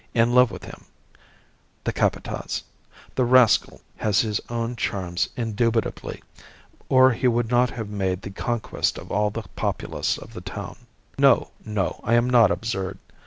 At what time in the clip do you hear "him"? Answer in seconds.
0.63-0.83